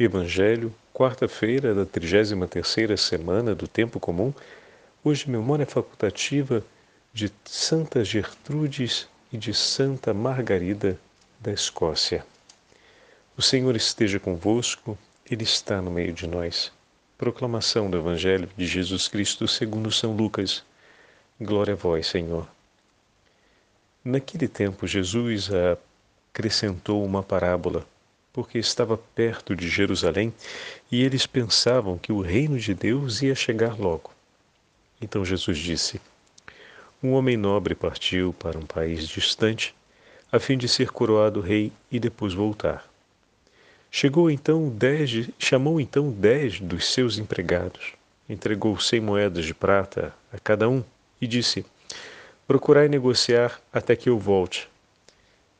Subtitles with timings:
[0.00, 4.32] Evangelho, quarta-feira da 33ª semana do Tempo Comum,
[5.02, 6.64] hoje memória facultativa
[7.12, 10.96] de Santa Gertrudes e de Santa Margarida
[11.40, 12.24] da Escócia.
[13.36, 14.96] O Senhor esteja convosco,
[15.28, 16.70] Ele está no meio de nós.
[17.18, 20.62] Proclamação do Evangelho de Jesus Cristo segundo São Lucas.
[21.40, 22.46] Glória a vós, Senhor.
[24.04, 25.50] Naquele tempo, Jesus
[26.32, 27.84] acrescentou uma parábola
[28.38, 30.32] porque estava perto de Jerusalém
[30.92, 34.12] e eles pensavam que o reino de Deus ia chegar logo.
[35.02, 36.00] Então Jesus disse:
[37.02, 39.74] Um homem nobre partiu para um país distante,
[40.30, 42.88] a fim de ser coroado rei e depois voltar.
[43.90, 47.94] Chegou então dez, chamou então dez dos seus empregados,
[48.28, 50.84] entregou cem moedas de prata a cada um
[51.20, 51.66] e disse:
[52.46, 54.68] Procurai negociar até que eu volte.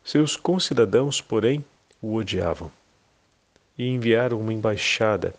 [0.05, 1.65] Seus concidadãos, porém,
[2.01, 2.71] o odiavam
[3.77, 5.35] e enviaram uma embaixada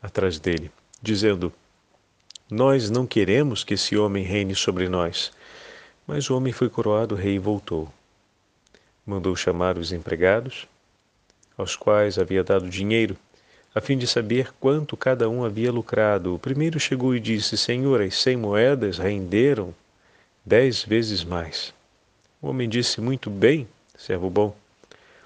[0.00, 0.70] atrás dele,
[1.00, 1.52] dizendo:
[2.50, 5.32] Nós não queremos que esse homem reine sobre nós.
[6.06, 7.92] Mas o homem foi coroado rei e voltou.
[9.06, 10.66] Mandou chamar os empregados,
[11.56, 13.16] aos quais havia dado dinheiro,
[13.74, 16.34] a fim de saber quanto cada um havia lucrado.
[16.34, 19.74] O primeiro chegou e disse: Senhor, as cem moedas renderam
[20.44, 21.72] dez vezes mais.
[22.40, 24.61] O homem disse: Muito bem, servo bom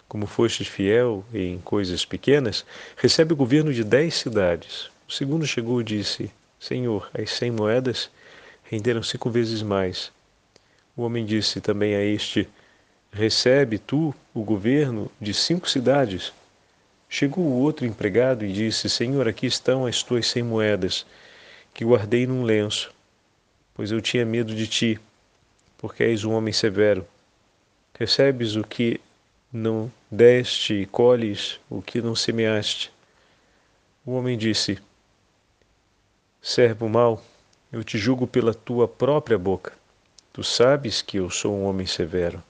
[0.08, 2.64] como fostes fiel em coisas pequenas,
[2.96, 4.90] recebe o governo de dez cidades.
[5.08, 8.10] O segundo chegou e disse: Senhor, as cem moedas
[8.64, 10.12] renderam cinco vezes mais.
[10.96, 12.48] O homem disse também a este:
[13.12, 16.32] Recebe tu o governo de cinco cidades.
[17.08, 21.06] Chegou o outro empregado e disse: Senhor, aqui estão as tuas cem moedas,
[21.72, 22.92] que guardei num lenço,
[23.74, 25.00] pois eu tinha medo de ti,
[25.78, 27.06] porque és um homem severo.
[27.98, 29.00] Recebes o que
[29.56, 32.92] não deste e colhes o que não semeaste.
[34.04, 34.78] O homem disse:
[36.40, 37.24] Servo mau,
[37.72, 39.72] eu te julgo pela tua própria boca.
[40.32, 42.42] Tu sabes que eu sou um homem severo,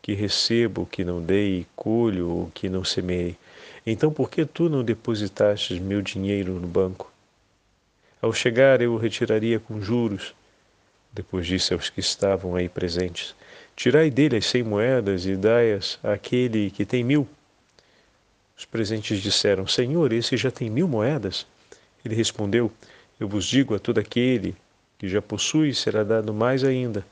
[0.00, 3.36] que recebo o que não dei e colho o que não semeei.
[3.86, 7.12] Então por que tu não depositaste meu dinheiro no banco?
[8.22, 10.34] Ao chegar eu o retiraria com juros.
[11.12, 13.34] Depois disse aos que estavam aí presentes:
[13.76, 17.28] Tirai dele as cem moedas e dai-as àquele que tem mil.
[18.56, 21.44] Os presentes disseram: Senhor, esse já tem mil moedas.
[22.04, 22.70] Ele respondeu:
[23.18, 24.54] Eu vos digo a todo aquele
[24.96, 27.04] que já possui será dado mais ainda,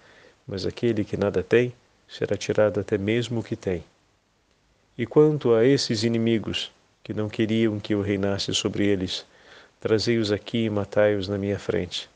[0.47, 1.75] mas aquele que nada tem
[2.09, 3.83] será tirado até mesmo o que tem.
[4.97, 6.71] E quanto a esses inimigos
[7.03, 9.27] que não queriam que eu reinasse sobre eles,
[9.81, 12.09] trazei-os aqui e matai-os na minha frente.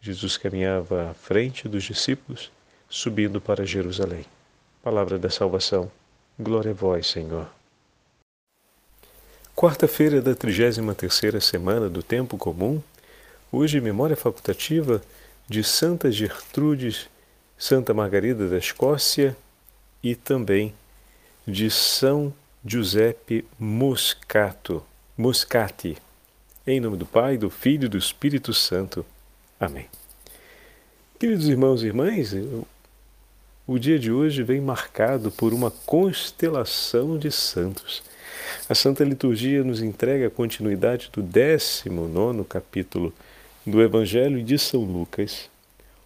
[0.00, 2.52] Jesus caminhava à frente dos discípulos
[2.88, 4.24] subindo para Jerusalém.
[4.82, 5.90] Palavra da salvação.
[6.38, 7.48] Glória a vós, Senhor.
[9.54, 12.82] Quarta-feira da 33ª semana do Tempo Comum.
[13.50, 15.00] Hoje memória facultativa
[15.48, 17.08] de Santa Gertrudes,
[17.56, 19.36] Santa Margarida da Escócia
[20.02, 20.74] e também
[21.46, 24.84] de São Giuseppe Moscato,
[25.16, 25.96] Moscati.
[26.66, 29.06] Em nome do Pai, do Filho e do Espírito Santo.
[29.58, 29.88] Amém.
[31.18, 32.34] Queridos irmãos e irmãs,
[33.66, 38.02] o dia de hoje vem marcado por uma constelação de santos.
[38.68, 43.12] A Santa Liturgia nos entrega a continuidade do 19 capítulo
[43.66, 45.50] do Evangelho de São Lucas,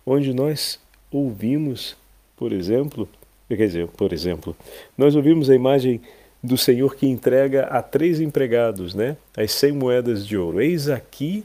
[0.07, 0.79] onde nós
[1.11, 1.97] ouvimos,
[2.35, 3.07] por exemplo,
[3.47, 4.57] quer dizer, por exemplo,
[4.97, 6.01] nós ouvimos a imagem
[6.43, 10.63] do Senhor que entrega a três empregados, né, as cem moedas de ouro.
[10.63, 11.45] Eis aqui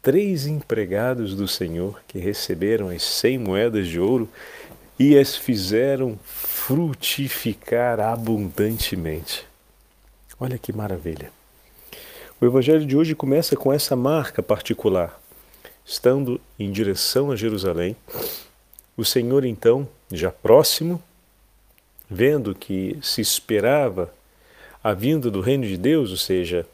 [0.00, 4.28] três empregados do Senhor que receberam as cem moedas de ouro
[4.98, 9.46] e as fizeram frutificar abundantemente.
[10.38, 11.30] Olha que maravilha.
[12.40, 15.20] O Evangelho de hoje começa com essa marca particular.
[15.84, 17.96] Estando em direção a Jerusalém,
[18.96, 21.02] o Senhor, então, já próximo,
[22.10, 24.12] vendo que se esperava
[24.82, 26.66] a vinda do reino de Deus, ou seja,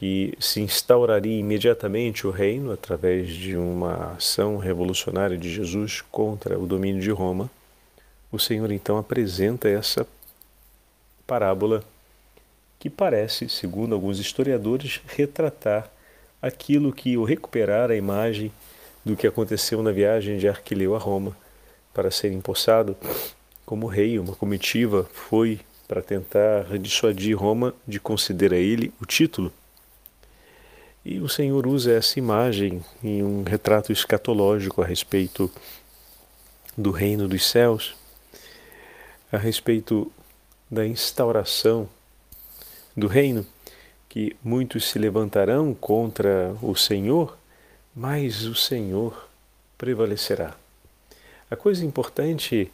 [0.00, 6.66] que se instauraria imediatamente o reino através de uma ação revolucionária de Jesus contra o
[6.66, 7.50] domínio de Roma,
[8.32, 10.06] o Senhor então apresenta essa
[11.26, 11.84] parábola
[12.78, 15.90] que parece, segundo alguns historiadores, retratar
[16.40, 18.50] aquilo que ou recuperar a imagem
[19.04, 21.36] do que aconteceu na viagem de Arquileu a Roma
[21.92, 22.96] para ser empossado
[23.66, 24.18] como rei.
[24.18, 29.52] Uma comitiva foi para tentar dissuadir Roma de conceder a ele o título
[31.04, 35.50] e o Senhor usa essa imagem em um retrato escatológico a respeito
[36.76, 37.94] do reino dos céus,
[39.32, 40.10] a respeito
[40.70, 41.88] da instauração
[42.96, 43.46] do reino
[44.08, 47.38] que muitos se levantarão contra o Senhor,
[47.94, 49.28] mas o Senhor
[49.78, 50.54] prevalecerá.
[51.50, 52.70] A coisa importante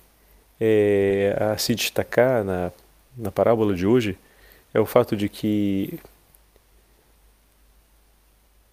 [0.59, 2.73] é, a se destacar na,
[3.17, 4.19] na parábola de hoje
[4.73, 6.01] é o fato de que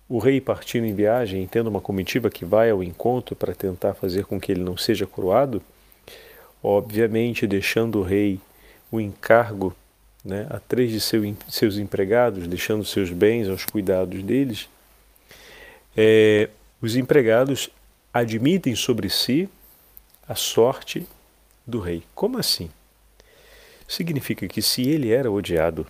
[0.08, 4.26] o rei partindo em viagem, tendo uma comitiva que vai ao encontro para tentar fazer
[4.26, 5.62] com que ele não seja coroado,
[6.62, 8.40] obviamente deixando o rei
[8.92, 9.76] o encargo
[10.24, 14.70] né, a três de seu, seus empregados, deixando seus bens aos cuidados deles,
[15.98, 16.50] é,
[16.82, 17.70] os empregados
[18.14, 19.50] admitem sobre si
[20.28, 21.08] a sorte
[21.66, 22.04] do rei.
[22.14, 22.70] Como assim?
[23.88, 25.86] Significa que se ele era odiado,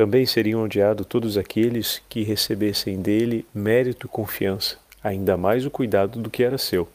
[0.00, 6.22] também seriam odiados todos aqueles que recebessem dele mérito e confiança, ainda mais o cuidado
[6.22, 6.88] do que era seu.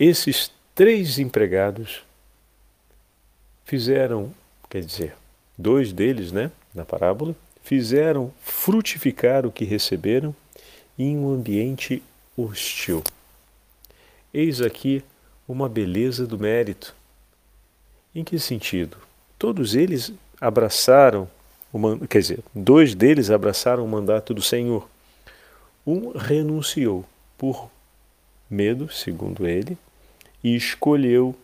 [0.00, 2.02] Esses três empregados
[3.64, 4.34] fizeram,
[4.68, 5.14] quer dizer,
[5.56, 10.34] dois deles, né, na parábola, fizeram frutificar o que receberam
[10.98, 12.02] em um ambiente
[12.36, 13.00] hostil.
[14.34, 15.04] Eis aqui
[15.46, 16.96] uma beleza do mérito.
[18.12, 18.96] Em que sentido?
[19.38, 21.28] Todos eles abraçaram,
[21.72, 24.88] o, quer dizer, dois deles abraçaram o mandato do Senhor.
[25.86, 27.04] Um renunciou
[27.36, 27.70] por
[28.48, 29.76] medo, segundo ele,
[30.42, 31.34] e escolheu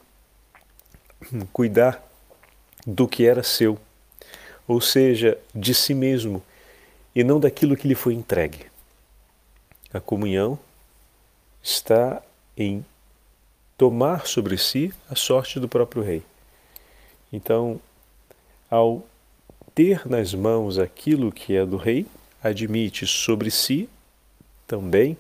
[1.53, 2.03] cuidar
[2.87, 3.79] do que era seu,
[4.67, 6.43] ou seja, de si mesmo,
[7.15, 8.67] e não daquilo que lhe foi entregue.
[9.93, 10.59] A comunhão
[11.63, 12.23] está
[12.57, 12.85] em
[13.79, 16.23] tomar sobre si a sorte do próprio rei.
[17.33, 17.81] Então,
[18.75, 19.07] ao
[19.73, 22.09] ter nas mãos aquilo que é do rei,
[22.43, 23.89] admite sobre si
[24.67, 25.17] também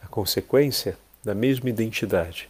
[0.00, 2.48] a consequência da mesma identidade.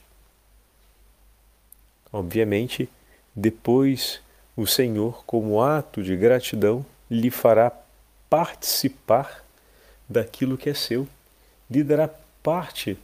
[2.13, 2.87] Obviamente,
[3.35, 4.21] depois
[4.55, 7.73] o Senhor, como ato de gratidão, lhe fará
[8.29, 9.43] participar
[10.07, 11.09] daquilo que é seu,
[11.71, 12.11] lhe dará
[12.43, 12.99] parte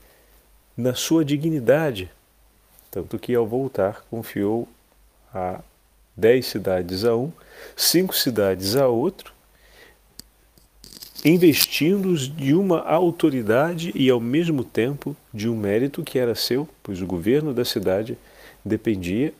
[0.76, 2.10] na sua dignidade.
[2.90, 4.68] Tanto que, ao voltar, confiou
[5.32, 5.62] a
[6.16, 7.30] dez cidades a um,
[7.76, 9.32] cinco cidades a outro,
[11.24, 17.02] investindo-os de uma autoridade e, ao mesmo tempo, de um mérito que era seu, pois
[17.02, 18.16] o governo da cidade
[18.64, 19.34] dependia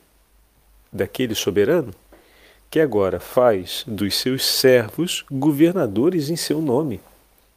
[0.91, 1.93] daquele soberano,
[2.69, 6.99] que agora faz dos seus servos governadores em seu nome.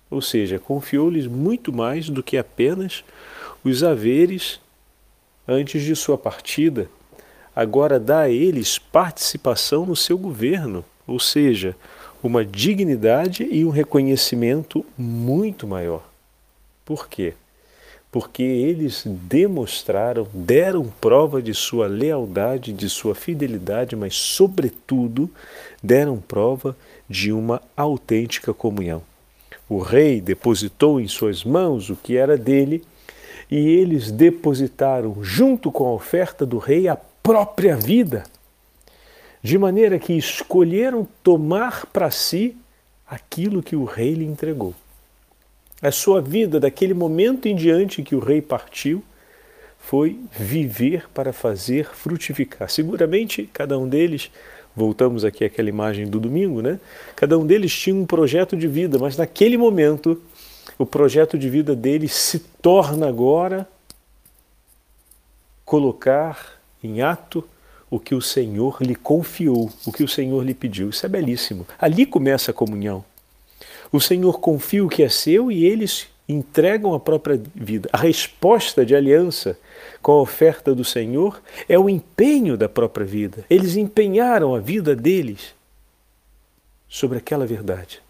[0.08, 3.04] Ou seja, confiou-lhes muito mais do que apenas
[3.64, 4.60] os haveres
[5.46, 6.88] antes de sua partida
[7.60, 11.76] agora dá a eles participação no seu governo, ou seja,
[12.22, 16.08] uma dignidade e um reconhecimento muito maior.
[16.86, 17.34] Por quê?
[18.10, 25.28] Porque eles demonstraram, deram prova de sua lealdade, de sua fidelidade, mas, sobretudo,
[25.82, 26.74] deram prova
[27.06, 29.02] de uma autêntica comunhão.
[29.68, 32.82] O rei depositou em suas mãos o que era dele
[33.50, 38.24] e eles depositaram, junto com a oferta do rei, a própria vida,
[39.42, 42.56] de maneira que escolheram tomar para si
[43.06, 44.74] aquilo que o rei lhe entregou.
[45.82, 49.02] A sua vida, daquele momento em diante que o rei partiu,
[49.78, 52.68] foi viver para fazer frutificar.
[52.68, 54.30] Seguramente, cada um deles,
[54.76, 56.78] voltamos aqui àquela imagem do domingo, né?
[57.16, 60.20] Cada um deles tinha um projeto de vida, mas naquele momento,
[60.78, 63.66] o projeto de vida deles se torna agora
[65.64, 67.44] colocar em ato
[67.90, 70.90] o que o Senhor lhe confiou, o que o Senhor lhe pediu.
[70.90, 71.66] Isso é belíssimo.
[71.78, 73.04] Ali começa a comunhão.
[73.90, 77.88] O Senhor confia o que é seu e eles entregam a própria vida.
[77.92, 79.58] A resposta de aliança
[80.00, 83.44] com a oferta do Senhor é o empenho da própria vida.
[83.50, 85.52] Eles empenharam a vida deles
[86.88, 88.00] sobre aquela verdade.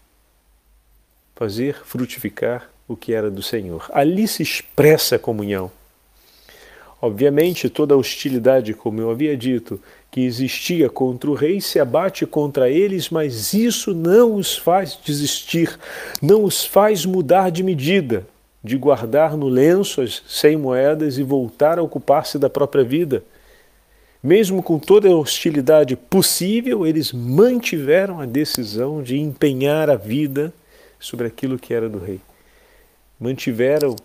[1.35, 3.89] Fazer frutificar o que era do Senhor.
[3.91, 5.71] Ali se expressa a comunhão.
[7.01, 9.81] Obviamente, toda a hostilidade, como eu havia dito,
[10.11, 15.79] que existia contra o rei se abate contra eles, mas isso não os faz desistir,
[16.21, 18.27] não os faz mudar de medida,
[18.63, 23.23] de guardar no lenço as cem moedas e voltar a ocupar-se da própria vida.
[24.21, 30.53] Mesmo com toda a hostilidade possível, eles mantiveram a decisão de empenhar a vida
[30.99, 32.21] sobre aquilo que era do rei.
[33.19, 33.95] Mantiveram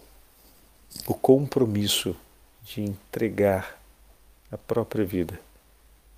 [1.07, 2.17] o compromisso
[2.67, 3.81] de entregar
[4.51, 5.39] a própria vida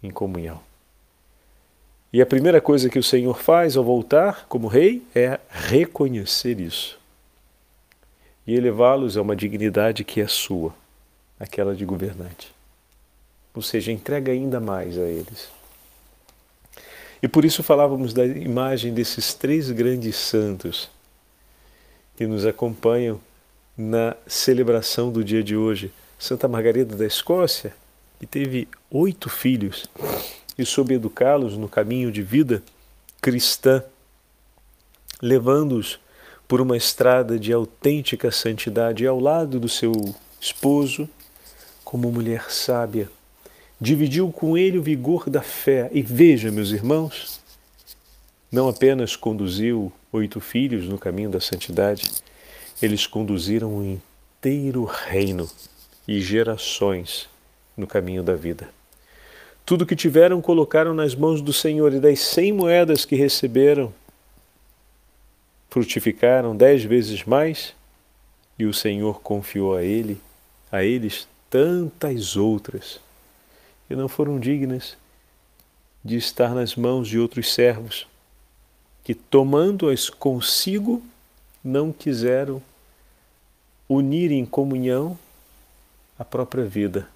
[0.03, 0.61] em comunhão.
[2.11, 6.99] E a primeira coisa que o Senhor faz ao voltar como rei é reconhecer isso
[8.47, 10.75] e elevá-los a uma dignidade que é sua,
[11.39, 12.51] aquela de governante.
[13.55, 15.51] Ou seja, entrega ainda mais a eles.
[17.23, 20.89] E por isso falávamos da imagem desses três grandes santos
[22.17, 23.21] que nos acompanham
[23.77, 25.93] na celebração do dia de hoje.
[26.19, 27.73] Santa Margarida da Escócia,
[28.19, 29.87] que teve oito filhos
[30.59, 32.63] e soube educá-los no caminho de vida
[33.23, 33.85] cristã,
[35.23, 36.01] levando-os
[36.49, 39.93] por uma estrada de autêntica santidade ao lado do seu
[40.41, 41.09] esposo,
[41.85, 43.09] como mulher sábia
[43.81, 45.89] dividiu com ele o vigor da fé.
[45.93, 47.41] E veja, meus irmãos,
[48.51, 52.11] não apenas conduziu oito filhos no caminho da santidade,
[52.83, 55.49] eles conduziram um inteiro reino
[56.09, 57.29] e gerações
[57.77, 58.71] no caminho da vida.
[59.67, 63.93] Tudo que tiveram colocaram nas mãos do Senhor, e das cem moedas que receberam,
[65.69, 67.75] frutificaram dez vezes mais,
[68.59, 70.19] e o Senhor confiou a ele,
[70.73, 72.99] a eles tantas outras
[73.87, 74.97] que não foram dignas
[76.03, 78.07] de estar nas mãos de outros servos,
[79.05, 81.03] que tomando-as consigo
[81.63, 82.63] não quiseram
[83.87, 85.19] unir em comunhão
[86.19, 87.09] a própria vida.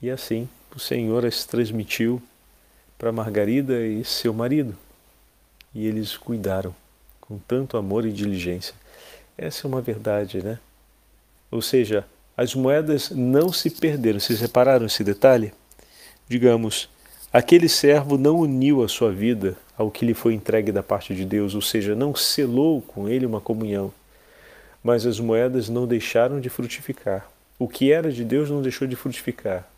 [0.00, 2.22] E assim o Senhor as transmitiu
[2.96, 4.76] para Margarida e seu marido,
[5.74, 6.74] e eles cuidaram
[7.20, 8.74] com tanto amor e diligência.
[9.36, 10.58] Essa é uma verdade, né?
[11.50, 12.04] Ou seja,
[12.36, 14.20] as moedas não se perderam.
[14.20, 15.52] Vocês repararam esse detalhe?
[16.28, 16.88] Digamos,
[17.32, 21.24] aquele servo não uniu a sua vida ao que lhe foi entregue da parte de
[21.24, 23.92] Deus, ou seja, não selou com ele uma comunhão.
[24.82, 27.28] Mas as moedas não deixaram de frutificar.
[27.60, 29.68] O que era de Deus não deixou de frutificar.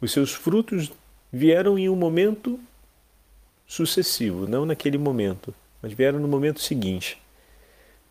[0.00, 0.90] Os seus frutos
[1.32, 2.58] vieram em um momento
[3.64, 7.22] sucessivo, não naquele momento, mas vieram no momento seguinte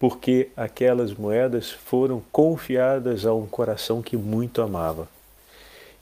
[0.04, 5.08] porque aquelas moedas foram confiadas a um coração que muito amava.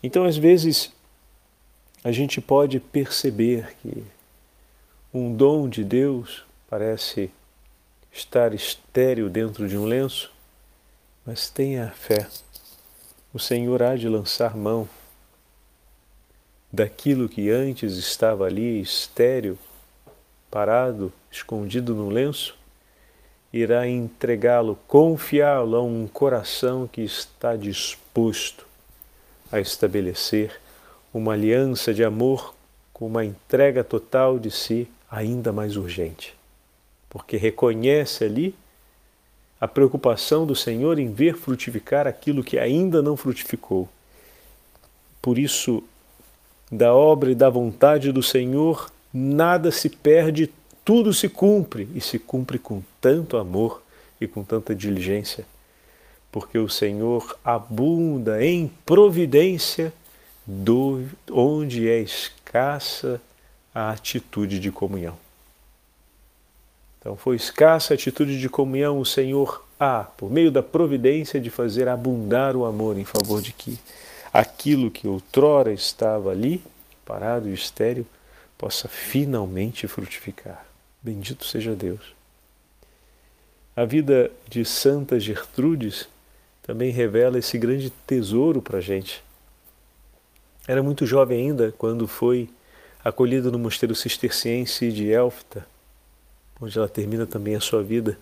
[0.01, 0.91] Então, às vezes,
[2.03, 4.03] a gente pode perceber que
[5.13, 7.29] um dom de Deus parece
[8.11, 10.31] estar estéril dentro de um lenço,
[11.23, 12.27] mas tenha fé.
[13.33, 14.89] O Senhor há de lançar mão
[16.69, 19.57] daquilo que antes estava ali estéril,
[20.49, 22.57] parado, escondido no lenço,
[23.53, 28.67] irá entregá-lo, confiá-lo a um coração que está disposto
[29.49, 30.59] a estabelecer
[31.13, 32.53] uma aliança de amor
[32.91, 36.35] com uma entrega total de si ainda mais urgente.
[37.09, 38.53] Porque reconhece ali
[39.61, 43.87] a preocupação do Senhor em ver frutificar aquilo que ainda não frutificou.
[45.21, 45.83] Por isso,
[46.71, 50.51] da obra e da vontade do Senhor, nada se perde,
[50.83, 53.83] tudo se cumpre e se cumpre com tanto amor
[54.19, 55.45] e com tanta diligência,
[56.31, 59.93] porque o Senhor abunda em providência
[60.45, 63.21] do, onde é escassa
[63.75, 65.17] a atitude de comunhão.
[67.01, 71.49] Então, foi escassa a atitude de comunhão, o Senhor há, por meio da providência, de
[71.49, 73.79] fazer abundar o amor em favor de que
[74.31, 76.63] aquilo que outrora estava ali,
[77.03, 78.05] parado e estéril,
[78.55, 80.63] possa finalmente frutificar.
[81.01, 82.13] Bendito seja Deus.
[83.75, 86.07] A vida de Santa Gertrudes
[86.61, 89.23] também revela esse grande tesouro para a gente.
[90.67, 92.47] Era muito jovem ainda quando foi
[93.03, 95.65] acolhida no mosteiro cisterciense de Elfta,
[96.61, 98.17] onde ela termina também a sua vida,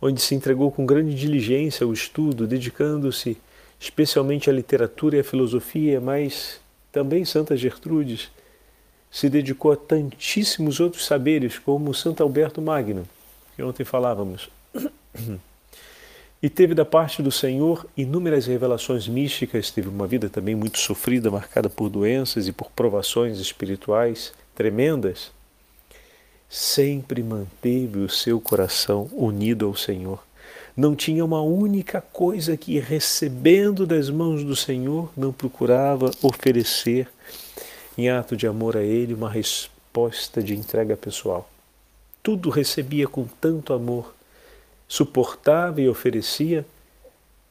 [0.00, 3.36] onde se entregou com grande diligência ao estudo, dedicando-se
[3.80, 6.60] especialmente à literatura e à filosofia, mas
[6.92, 8.30] também Santa Gertrudes
[9.10, 13.08] se dedicou a tantíssimos outros saberes, como Santo Alberto Magno,
[13.56, 14.48] que ontem falávamos.
[16.40, 21.32] E teve da parte do Senhor inúmeras revelações místicas, teve uma vida também muito sofrida,
[21.32, 25.32] marcada por doenças e por provações espirituais tremendas.
[26.48, 30.22] Sempre manteve o seu coração unido ao Senhor.
[30.76, 37.08] Não tinha uma única coisa que, recebendo das mãos do Senhor, não procurava oferecer
[37.98, 41.50] em ato de amor a Ele, uma resposta de entrega pessoal.
[42.22, 44.14] Tudo recebia com tanto amor,
[44.86, 46.64] suportava e oferecia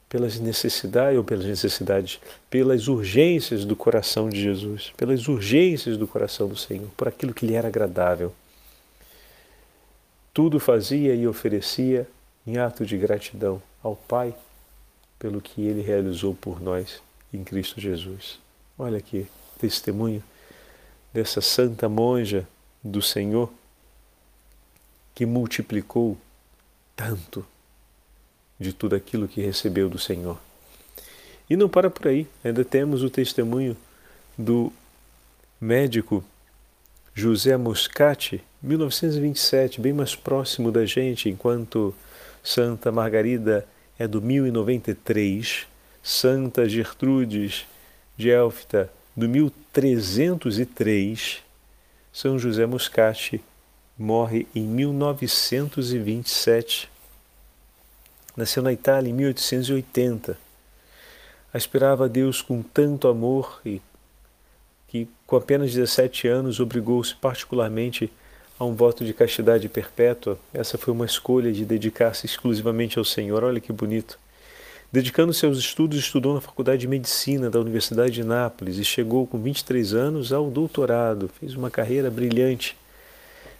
[0.08, 6.48] pelas necessidades ou pelas necessidades, pelas urgências do coração de Jesus, pelas urgências do coração
[6.48, 8.32] do Senhor, por aquilo que lhe era agradável.
[10.38, 12.08] Tudo fazia e oferecia
[12.46, 14.32] em ato de gratidão ao Pai
[15.18, 17.02] pelo que ele realizou por nós
[17.34, 18.38] em Cristo Jesus.
[18.78, 19.26] Olha aqui,
[19.58, 20.22] testemunho
[21.12, 22.46] dessa santa monja
[22.84, 23.52] do Senhor
[25.12, 26.16] que multiplicou
[26.94, 27.44] tanto
[28.60, 30.38] de tudo aquilo que recebeu do Senhor.
[31.50, 33.76] E não para por aí, ainda temos o testemunho
[34.38, 34.72] do
[35.60, 36.24] médico
[37.18, 41.92] José Moscati, 1927, bem mais próximo da gente, enquanto
[42.44, 43.66] Santa Margarida
[43.98, 45.66] é do 1093,
[46.00, 47.66] Santa Gertrudes
[48.16, 51.42] de Elfta, do 1303,
[52.12, 53.42] São José Moscati
[53.98, 56.88] morre em 1927.
[58.36, 60.38] Nasceu na Itália em 1880.
[61.52, 63.82] Aspirava a Deus com tanto amor e
[65.28, 68.10] com apenas 17 anos, obrigou-se particularmente
[68.58, 70.38] a um voto de castidade perpétua.
[70.54, 73.44] Essa foi uma escolha de dedicar-se exclusivamente ao Senhor.
[73.44, 74.18] Olha que bonito.
[74.90, 79.38] Dedicando-se aos estudos, estudou na Faculdade de Medicina da Universidade de Nápoles e chegou com
[79.38, 81.28] 23 anos ao doutorado.
[81.38, 82.74] Fez uma carreira brilhante.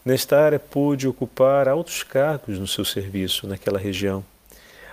[0.02, 4.24] Nesta área, pôde ocupar altos cargos no seu serviço naquela região,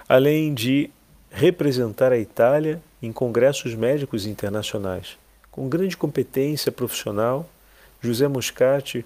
[0.09, 0.89] além de
[1.31, 5.15] representar a Itália em congressos médicos internacionais.
[5.55, 7.49] Com grande competência profissional,
[8.01, 9.05] José Moscati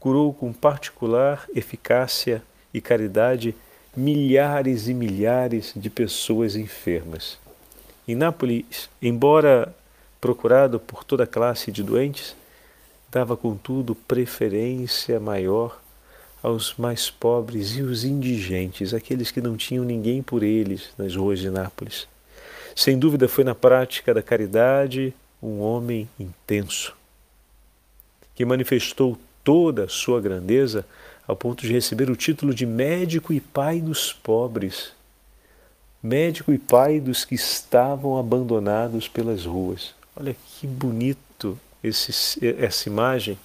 [0.00, 2.42] curou com particular eficácia
[2.74, 3.54] e caridade
[3.96, 7.38] milhares e milhares de pessoas enfermas.
[8.08, 9.72] Em Nápoles, embora
[10.20, 12.34] procurado por toda classe de doentes,
[13.08, 15.80] dava contudo preferência maior
[16.42, 21.38] aos mais pobres e os indigentes, aqueles que não tinham ninguém por eles nas ruas
[21.38, 22.08] de Nápoles.
[22.74, 26.94] Sem dúvida foi na prática da caridade um homem intenso,
[28.34, 30.86] que manifestou toda a sua grandeza
[31.26, 34.92] ao ponto de receber o título de médico e pai dos pobres,
[36.02, 39.94] médico e pai dos que estavam abandonados pelas ruas.
[40.14, 43.38] Olha que bonito esse, essa imagem.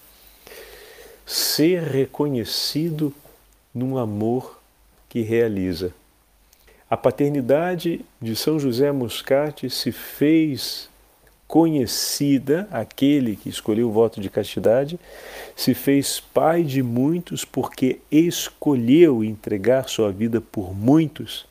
[1.26, 3.14] Ser reconhecido
[3.74, 4.60] num amor
[5.10, 5.94] que realiza.
[6.90, 10.90] A paternidade de São José Moscati se fez
[11.52, 14.98] conhecida, aquele que escolheu o voto de castidade,
[15.54, 21.46] se fez pai de muitos porque escolheu entregar sua vida por muitos.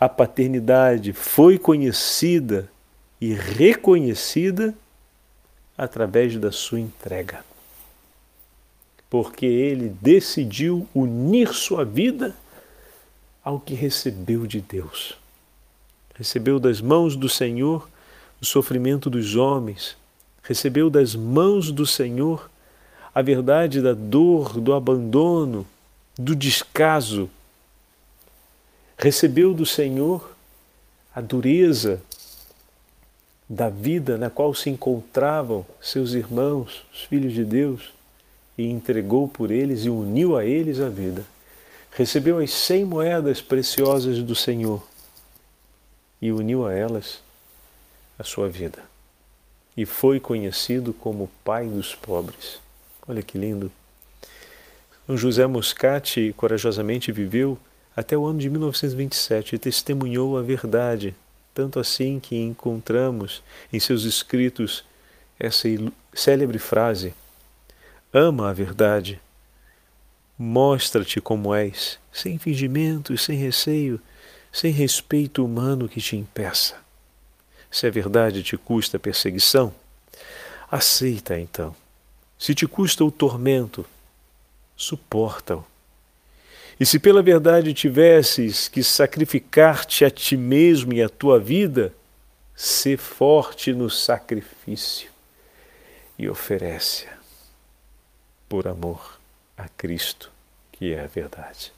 [0.00, 2.68] A paternidade foi conhecida
[3.20, 4.74] e reconhecida
[5.76, 7.44] através da sua entrega.
[9.08, 12.34] Porque ele decidiu unir sua vida
[13.44, 15.16] ao que recebeu de Deus.
[16.16, 17.88] Recebeu das mãos do Senhor
[18.40, 19.96] o sofrimento dos homens,
[20.42, 22.48] recebeu das mãos do Senhor
[23.14, 25.66] a verdade da dor, do abandono,
[26.16, 27.28] do descaso.
[28.96, 30.36] Recebeu do Senhor
[31.14, 32.00] a dureza
[33.48, 37.92] da vida na qual se encontravam seus irmãos, os filhos de Deus,
[38.56, 41.24] e entregou por eles e uniu a eles a vida.
[41.92, 44.82] Recebeu as cem moedas preciosas do Senhor
[46.20, 47.20] e uniu a elas
[48.18, 48.82] a sua vida.
[49.76, 52.58] E foi conhecido como pai dos pobres.
[53.06, 53.70] Olha que lindo.
[55.06, 57.58] O José Moscati corajosamente viveu
[57.96, 61.14] até o ano de 1927 e testemunhou a verdade,
[61.54, 64.84] tanto assim que encontramos em seus escritos
[65.38, 65.68] essa
[66.12, 67.14] célebre frase:
[68.12, 69.20] Ama a verdade,
[70.38, 74.00] mostra-te como és, sem fingimentos, sem receio,
[74.52, 76.87] sem respeito humano que te impeça.
[77.70, 79.74] Se a verdade te custa perseguição,
[80.70, 81.74] aceita então.
[82.38, 83.84] Se te custa o tormento,
[84.76, 85.64] suporta-o.
[86.80, 91.92] E se pela verdade tivesses que sacrificar-te a ti mesmo e a tua vida,
[92.54, 95.10] sê forte no sacrifício
[96.16, 97.18] e oferece-a
[98.48, 99.18] por amor
[99.56, 100.30] a Cristo,
[100.72, 101.72] que é a verdade.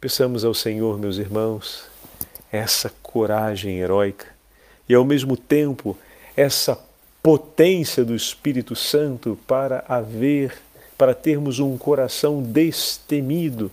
[0.00, 1.84] Peçamos ao Senhor, meus irmãos,
[2.50, 4.26] essa coragem heróica
[4.86, 5.96] e, ao mesmo tempo,
[6.36, 6.78] essa
[7.22, 10.60] potência do Espírito Santo para haver,
[10.96, 13.72] para termos um coração destemido.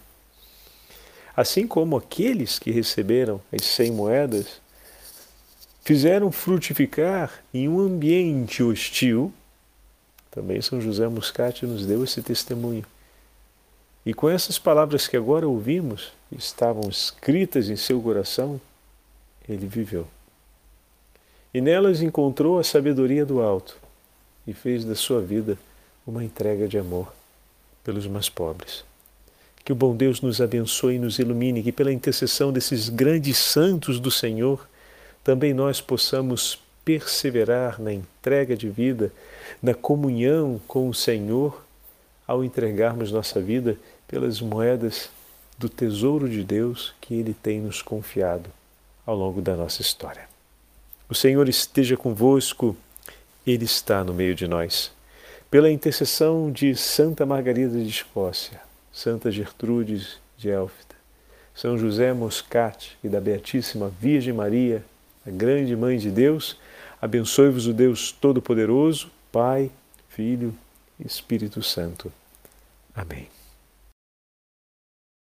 [1.36, 4.62] Assim como aqueles que receberam as cem moedas
[5.84, 9.34] fizeram frutificar em um ambiente hostil,
[10.32, 12.86] também São José Muscati nos deu esse testemunho.
[14.06, 18.62] E com essas palavras que agora ouvimos, estavam escritas em seu coração,
[19.48, 20.08] ele viveu.
[21.54, 23.78] E nelas encontrou a sabedoria do alto
[24.46, 25.58] e fez da sua vida
[26.06, 27.14] uma entrega de amor
[27.84, 28.84] pelos mais pobres.
[29.64, 34.00] Que o bom Deus nos abençoe e nos ilumine, que pela intercessão desses grandes santos
[34.00, 34.68] do Senhor,
[35.24, 39.12] também nós possamos perseverar na entrega de vida,
[39.64, 41.64] na comunhão com o Senhor,
[42.28, 43.78] ao entregarmos nossa vida
[44.08, 45.10] pelas moedas
[45.58, 48.50] do tesouro de Deus que Ele tem nos confiado
[49.06, 50.28] ao longo da nossa história.
[51.08, 52.76] O Senhor esteja convosco,
[53.46, 54.92] Ele está no meio de nós.
[55.50, 58.60] pela intercessão de Santa Margarida de Escócia,
[58.92, 60.96] Santa Gertrudes de Elfta,
[61.54, 64.84] São José Moscati e da Beatíssima Virgem Maria,
[65.26, 66.58] a grande Mãe de Deus,
[67.02, 69.72] abençoe-vos o Deus Todo-Poderoso, Pai,
[70.10, 70.54] Filho
[71.00, 72.12] e Espírito Santo.
[72.94, 73.35] Amém.